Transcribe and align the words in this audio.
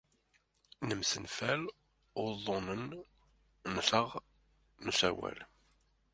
Nemsenfal 0.87 1.61
uḍḍunen-nteɣ 2.21 4.09
n 4.83 4.85
usawal. 4.91 5.39